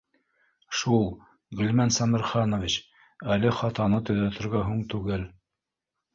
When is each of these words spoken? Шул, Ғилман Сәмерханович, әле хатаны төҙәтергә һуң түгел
Шул, 0.77 1.03
Ғилман 1.59 1.93
Сәмерханович, 1.97 2.79
әле 3.37 3.53
хатаны 3.59 4.01
төҙәтергә 4.09 4.65
һуң 4.73 4.83
түгел 4.97 5.29